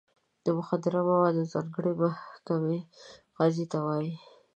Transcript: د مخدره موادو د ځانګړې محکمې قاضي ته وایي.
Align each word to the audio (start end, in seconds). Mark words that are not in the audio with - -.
د 0.43 0.45
مخدره 0.57 1.01
موادو 1.09 1.43
د 1.45 1.49
ځانګړې 1.53 1.91
محکمې 2.01 2.79
قاضي 3.35 3.65
ته 3.71 3.77
وایي. 3.85 4.13